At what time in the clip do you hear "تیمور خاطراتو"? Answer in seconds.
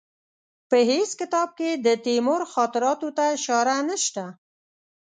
2.05-3.07